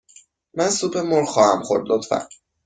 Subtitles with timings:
[0.53, 2.27] من سوپ مرغ خواهم خورد، لطفاً.